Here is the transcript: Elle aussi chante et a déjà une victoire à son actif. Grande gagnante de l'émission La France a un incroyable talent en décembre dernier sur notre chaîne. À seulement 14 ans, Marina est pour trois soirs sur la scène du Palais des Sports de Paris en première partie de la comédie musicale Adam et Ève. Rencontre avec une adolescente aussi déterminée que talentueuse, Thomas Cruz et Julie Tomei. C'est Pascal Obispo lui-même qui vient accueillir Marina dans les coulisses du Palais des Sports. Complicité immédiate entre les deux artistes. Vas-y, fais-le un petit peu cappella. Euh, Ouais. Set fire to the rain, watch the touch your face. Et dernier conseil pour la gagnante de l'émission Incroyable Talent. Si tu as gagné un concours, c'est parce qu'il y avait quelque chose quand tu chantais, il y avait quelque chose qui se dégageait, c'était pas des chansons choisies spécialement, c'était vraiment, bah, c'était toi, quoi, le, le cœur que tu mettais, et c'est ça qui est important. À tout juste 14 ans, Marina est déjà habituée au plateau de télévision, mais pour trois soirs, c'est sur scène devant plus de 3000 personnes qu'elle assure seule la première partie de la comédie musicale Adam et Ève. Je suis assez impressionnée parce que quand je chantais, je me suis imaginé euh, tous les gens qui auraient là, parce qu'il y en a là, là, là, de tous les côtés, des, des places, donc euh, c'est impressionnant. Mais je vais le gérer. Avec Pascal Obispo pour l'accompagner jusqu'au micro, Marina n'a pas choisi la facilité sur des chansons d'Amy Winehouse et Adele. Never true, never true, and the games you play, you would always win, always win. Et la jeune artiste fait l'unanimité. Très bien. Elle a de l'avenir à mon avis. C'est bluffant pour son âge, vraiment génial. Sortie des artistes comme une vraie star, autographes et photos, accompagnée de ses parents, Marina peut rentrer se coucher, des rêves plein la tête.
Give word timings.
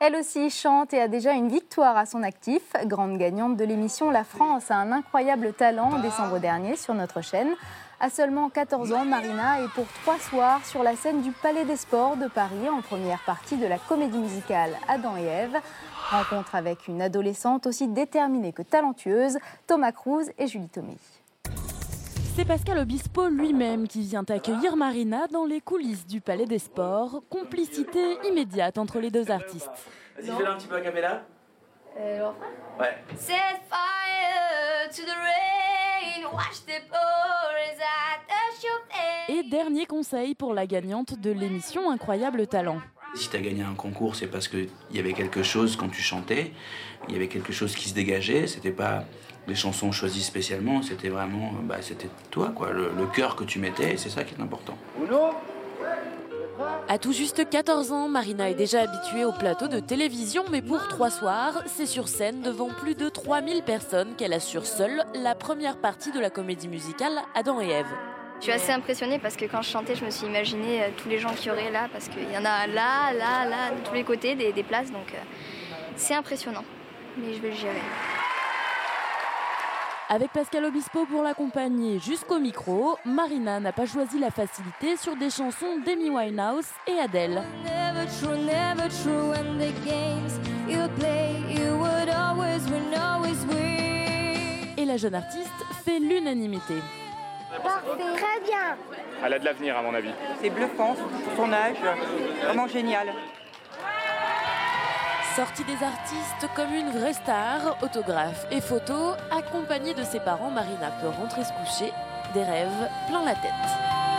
Elle 0.00 0.14
aussi 0.14 0.48
chante 0.48 0.94
et 0.94 1.00
a 1.00 1.08
déjà 1.08 1.32
une 1.32 1.48
victoire 1.48 1.96
à 1.96 2.06
son 2.06 2.22
actif. 2.22 2.62
Grande 2.84 3.18
gagnante 3.18 3.56
de 3.56 3.64
l'émission 3.64 4.12
La 4.12 4.22
France 4.22 4.70
a 4.70 4.76
un 4.76 4.92
incroyable 4.92 5.52
talent 5.52 5.90
en 5.90 5.98
décembre 5.98 6.38
dernier 6.38 6.76
sur 6.76 6.94
notre 6.94 7.20
chaîne. 7.20 7.48
À 7.98 8.08
seulement 8.08 8.48
14 8.48 8.92
ans, 8.92 9.04
Marina 9.04 9.60
est 9.60 9.68
pour 9.74 9.86
trois 10.02 10.20
soirs 10.20 10.64
sur 10.64 10.84
la 10.84 10.94
scène 10.94 11.20
du 11.22 11.32
Palais 11.32 11.64
des 11.64 11.74
Sports 11.74 12.16
de 12.16 12.28
Paris 12.28 12.68
en 12.70 12.80
première 12.80 13.24
partie 13.24 13.56
de 13.56 13.66
la 13.66 13.78
comédie 13.78 14.18
musicale 14.18 14.70
Adam 14.86 15.16
et 15.16 15.24
Ève. 15.24 15.56
Rencontre 16.12 16.54
avec 16.54 16.86
une 16.86 17.02
adolescente 17.02 17.66
aussi 17.66 17.88
déterminée 17.88 18.52
que 18.52 18.62
talentueuse, 18.62 19.38
Thomas 19.66 19.90
Cruz 19.90 20.26
et 20.38 20.46
Julie 20.46 20.68
Tomei. 20.68 20.96
C'est 22.38 22.44
Pascal 22.44 22.78
Obispo 22.78 23.26
lui-même 23.26 23.88
qui 23.88 24.02
vient 24.02 24.24
accueillir 24.28 24.76
Marina 24.76 25.26
dans 25.26 25.44
les 25.44 25.60
coulisses 25.60 26.06
du 26.06 26.20
Palais 26.20 26.46
des 26.46 26.60
Sports. 26.60 27.24
Complicité 27.28 28.16
immédiate 28.28 28.78
entre 28.78 29.00
les 29.00 29.10
deux 29.10 29.32
artistes. 29.32 29.68
Vas-y, 30.16 30.26
fais-le 30.36 30.48
un 30.48 30.56
petit 30.56 30.68
peu 30.68 30.80
cappella. 30.80 31.24
Euh, 31.98 32.30
Ouais. 32.78 32.96
Set 33.16 33.34
fire 33.68 34.88
to 34.88 35.02
the 35.02 35.16
rain, 35.16 36.32
watch 36.32 36.60
the 36.64 36.80
touch 38.28 38.62
your 38.62 38.82
face. 38.88 39.36
Et 39.36 39.42
dernier 39.42 39.86
conseil 39.86 40.36
pour 40.36 40.54
la 40.54 40.68
gagnante 40.68 41.18
de 41.18 41.32
l'émission 41.32 41.90
Incroyable 41.90 42.46
Talent. 42.46 42.78
Si 43.14 43.28
tu 43.28 43.36
as 43.36 43.40
gagné 43.40 43.62
un 43.62 43.74
concours, 43.74 44.14
c'est 44.14 44.26
parce 44.26 44.48
qu'il 44.48 44.68
y 44.92 44.98
avait 44.98 45.12
quelque 45.12 45.42
chose 45.42 45.76
quand 45.76 45.88
tu 45.88 46.02
chantais, 46.02 46.52
il 47.08 47.14
y 47.14 47.16
avait 47.16 47.28
quelque 47.28 47.52
chose 47.52 47.74
qui 47.74 47.88
se 47.88 47.94
dégageait, 47.94 48.46
c'était 48.46 48.70
pas 48.70 49.04
des 49.46 49.54
chansons 49.54 49.92
choisies 49.92 50.22
spécialement, 50.22 50.82
c'était 50.82 51.08
vraiment, 51.08 51.52
bah, 51.64 51.76
c'était 51.80 52.10
toi, 52.30 52.52
quoi, 52.54 52.70
le, 52.70 52.90
le 52.96 53.06
cœur 53.06 53.34
que 53.34 53.44
tu 53.44 53.58
mettais, 53.58 53.94
et 53.94 53.96
c'est 53.96 54.10
ça 54.10 54.24
qui 54.24 54.34
est 54.34 54.42
important. 54.42 54.76
À 56.88 56.98
tout 56.98 57.12
juste 57.12 57.48
14 57.48 57.92
ans, 57.92 58.08
Marina 58.08 58.50
est 58.50 58.54
déjà 58.54 58.82
habituée 58.82 59.24
au 59.24 59.32
plateau 59.32 59.68
de 59.68 59.80
télévision, 59.80 60.44
mais 60.50 60.60
pour 60.62 60.86
trois 60.88 61.10
soirs, 61.10 61.62
c'est 61.66 61.86
sur 61.86 62.08
scène 62.08 62.42
devant 62.42 62.68
plus 62.68 62.94
de 62.94 63.08
3000 63.08 63.62
personnes 63.62 64.14
qu'elle 64.16 64.32
assure 64.32 64.66
seule 64.66 65.04
la 65.14 65.34
première 65.34 65.78
partie 65.78 66.12
de 66.12 66.20
la 66.20 66.30
comédie 66.30 66.68
musicale 66.68 67.12
Adam 67.34 67.60
et 67.60 67.68
Ève. 67.68 67.86
Je 68.38 68.44
suis 68.44 68.52
assez 68.52 68.70
impressionnée 68.70 69.18
parce 69.18 69.36
que 69.36 69.46
quand 69.46 69.62
je 69.62 69.68
chantais, 69.68 69.96
je 69.96 70.04
me 70.04 70.10
suis 70.10 70.26
imaginé 70.26 70.82
euh, 70.82 70.88
tous 70.96 71.08
les 71.08 71.18
gens 71.18 71.34
qui 71.34 71.50
auraient 71.50 71.72
là, 71.72 71.88
parce 71.92 72.08
qu'il 72.08 72.30
y 72.32 72.38
en 72.38 72.44
a 72.44 72.66
là, 72.68 73.12
là, 73.12 73.44
là, 73.44 73.70
de 73.72 73.84
tous 73.86 73.94
les 73.94 74.04
côtés, 74.04 74.36
des, 74.36 74.52
des 74.52 74.62
places, 74.62 74.92
donc 74.92 75.12
euh, 75.12 75.18
c'est 75.96 76.14
impressionnant. 76.14 76.64
Mais 77.16 77.34
je 77.34 77.40
vais 77.40 77.50
le 77.50 77.56
gérer. 77.56 77.82
Avec 80.08 80.32
Pascal 80.32 80.64
Obispo 80.64 81.04
pour 81.04 81.22
l'accompagner 81.22 81.98
jusqu'au 81.98 82.38
micro, 82.38 82.96
Marina 83.04 83.58
n'a 83.60 83.72
pas 83.72 83.86
choisi 83.86 84.18
la 84.20 84.30
facilité 84.30 84.96
sur 84.96 85.16
des 85.16 85.30
chansons 85.30 85.80
d'Amy 85.84 86.08
Winehouse 86.08 86.68
et 86.86 86.98
Adele. 86.98 87.42
Never 87.64 88.06
true, 88.20 88.38
never 88.38 88.88
true, 89.02 89.32
and 89.32 89.58
the 89.58 89.72
games 89.84 90.38
you 90.68 90.88
play, 90.96 91.42
you 91.50 91.76
would 91.76 92.08
always 92.08 92.64
win, 92.70 92.94
always 92.94 93.44
win. 93.48 94.78
Et 94.78 94.84
la 94.84 94.96
jeune 94.96 95.16
artiste 95.16 95.50
fait 95.84 95.98
l'unanimité. 95.98 96.76
Très 97.50 98.40
bien. 98.44 98.76
Elle 99.24 99.32
a 99.32 99.38
de 99.38 99.44
l'avenir 99.44 99.76
à 99.76 99.82
mon 99.82 99.94
avis. 99.94 100.10
C'est 100.40 100.50
bluffant 100.50 100.94
pour 100.94 101.36
son 101.36 101.52
âge, 101.52 101.76
vraiment 102.44 102.68
génial. 102.68 103.12
Sortie 105.34 105.64
des 105.64 105.84
artistes 105.84 106.48
comme 106.56 106.74
une 106.74 106.90
vraie 106.90 107.12
star, 107.12 107.78
autographes 107.82 108.46
et 108.50 108.60
photos, 108.60 109.16
accompagnée 109.30 109.94
de 109.94 110.02
ses 110.02 110.20
parents, 110.20 110.50
Marina 110.50 110.90
peut 111.00 111.08
rentrer 111.08 111.44
se 111.44 111.52
coucher, 111.52 111.92
des 112.34 112.42
rêves 112.42 112.88
plein 113.08 113.24
la 113.24 113.34
tête. 113.34 114.17